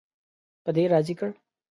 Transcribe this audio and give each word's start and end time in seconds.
په 0.63 0.69
دې 0.75 0.83
راضي 0.93 1.13
کړ. 1.19 1.29